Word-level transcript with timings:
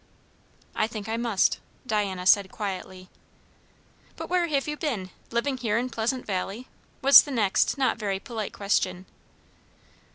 "I 0.75 0.87
think 0.87 1.07
I 1.07 1.15
must," 1.15 1.59
Diana 1.85 2.25
said 2.25 2.51
quietly. 2.51 3.07
"But 4.15 4.29
where 4.31 4.47
have 4.47 4.67
you 4.67 4.75
been? 4.75 5.11
Living 5.29 5.57
here 5.57 5.77
in 5.77 5.91
Pleasant 5.91 6.25
Valley?" 6.25 6.67
was 7.03 7.21
the 7.21 7.29
next 7.29 7.77
not 7.77 7.97
very 7.99 8.19
polite 8.19 8.51
question. 8.51 9.05